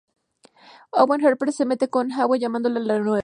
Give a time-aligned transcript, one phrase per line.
[0.93, 3.19] Owen Harper se mete con Gwen llamándola "la nueva".